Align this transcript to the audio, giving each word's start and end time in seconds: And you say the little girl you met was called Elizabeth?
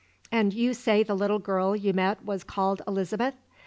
And 0.31 0.51
you 0.51 0.73
say 0.73 1.03
the 1.03 1.13
little 1.13 1.37
girl 1.37 1.75
you 1.75 1.93
met 1.93 2.25
was 2.25 2.43
called 2.43 2.81
Elizabeth? 2.87 3.35